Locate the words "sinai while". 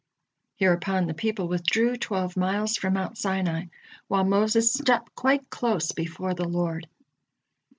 3.19-4.23